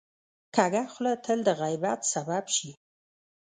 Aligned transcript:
کوږه 0.55 0.83
خوله 0.93 1.13
تل 1.25 1.39
د 1.47 1.49
غیبت 1.61 1.99
سبب 2.13 2.43
شي 2.55 2.71